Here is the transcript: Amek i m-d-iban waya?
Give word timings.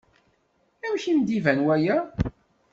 Amek 0.85 1.03
i 1.11 1.13
m-d-iban 1.17 1.59
waya? 1.65 1.97